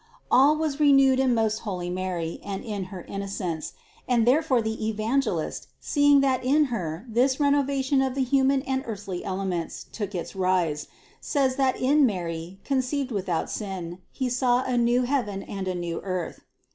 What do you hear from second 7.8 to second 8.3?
tion of the